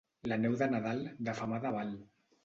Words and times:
La 0.29 0.37
neu 0.45 0.53
de 0.61 0.67
Nadal 0.75 1.03
de 1.27 1.35
femada 1.41 1.73
val. 1.77 1.93